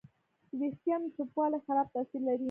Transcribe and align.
د 0.49 0.51
وېښتیانو 0.59 1.13
چپوالی 1.15 1.59
خراب 1.65 1.87
تاثیر 1.93 2.21
لري. 2.27 2.39